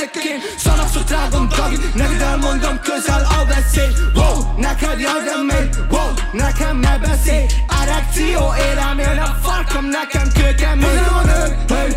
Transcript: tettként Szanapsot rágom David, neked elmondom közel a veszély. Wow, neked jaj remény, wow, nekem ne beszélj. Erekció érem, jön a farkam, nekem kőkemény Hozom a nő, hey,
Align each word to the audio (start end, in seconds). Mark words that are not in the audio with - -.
tettként 0.00 0.42
Szanapsot 0.58 1.10
rágom 1.10 1.48
David, 1.48 1.80
neked 1.94 2.20
elmondom 2.20 2.80
közel 2.80 3.26
a 3.40 3.44
veszély. 3.46 3.92
Wow, 4.14 4.36
neked 4.56 5.00
jaj 5.00 5.24
remény, 5.24 5.68
wow, 5.90 6.10
nekem 6.32 6.78
ne 6.78 6.98
beszélj. 6.98 7.46
Erekció 7.82 8.54
érem, 8.70 8.98
jön 8.98 9.18
a 9.18 9.38
farkam, 9.42 9.84
nekem 9.84 10.28
kőkemény 10.34 10.98
Hozom 10.98 11.16
a 11.16 11.24
nő, 11.24 11.74
hey, 11.74 11.96